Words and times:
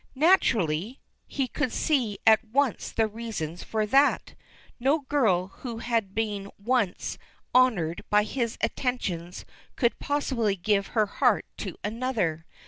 Naturally! 0.15 0.99
He 1.27 1.47
could 1.47 1.71
see 1.71 2.17
at 2.25 2.43
once 2.43 2.89
the 2.91 3.05
reason 3.05 3.57
for 3.57 3.85
that. 3.85 4.33
No 4.79 5.01
girl 5.01 5.49
who 5.61 5.77
had 5.77 6.15
been 6.15 6.49
once 6.57 7.19
honored 7.53 8.03
by 8.09 8.23
his 8.23 8.57
attentions 8.61 9.45
could 9.75 9.99
possibly 9.99 10.55
give 10.55 10.87
her 10.97 11.05
heart 11.05 11.45
to 11.57 11.77
another. 11.83 12.47